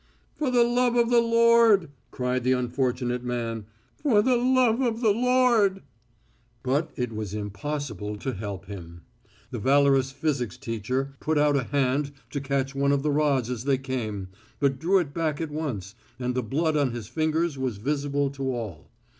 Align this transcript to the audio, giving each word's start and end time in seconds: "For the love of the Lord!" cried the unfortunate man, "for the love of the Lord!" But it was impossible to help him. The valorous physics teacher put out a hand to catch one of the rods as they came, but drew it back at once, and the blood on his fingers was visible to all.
"For 0.35 0.49
the 0.49 0.63
love 0.63 0.95
of 0.95 1.11
the 1.11 1.19
Lord!" 1.21 1.91
cried 2.09 2.43
the 2.43 2.53
unfortunate 2.53 3.23
man, 3.23 3.67
"for 4.01 4.23
the 4.23 4.35
love 4.35 4.81
of 4.81 4.99
the 4.99 5.11
Lord!" 5.11 5.83
But 6.63 6.89
it 6.95 7.13
was 7.13 7.35
impossible 7.35 8.15
to 8.17 8.33
help 8.33 8.65
him. 8.65 9.03
The 9.51 9.59
valorous 9.59 10.11
physics 10.11 10.57
teacher 10.57 11.13
put 11.19 11.37
out 11.37 11.55
a 11.55 11.65
hand 11.65 12.13
to 12.31 12.41
catch 12.41 12.73
one 12.73 12.91
of 12.91 13.03
the 13.03 13.11
rods 13.11 13.51
as 13.51 13.65
they 13.65 13.77
came, 13.77 14.29
but 14.59 14.79
drew 14.79 14.97
it 14.97 15.13
back 15.13 15.39
at 15.39 15.51
once, 15.51 15.93
and 16.17 16.33
the 16.33 16.41
blood 16.41 16.75
on 16.75 16.93
his 16.93 17.07
fingers 17.07 17.59
was 17.59 17.77
visible 17.77 18.31
to 18.31 18.51
all. 18.55 18.89